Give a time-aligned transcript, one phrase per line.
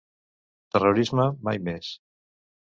[0.77, 1.93] Terrorisme mai més!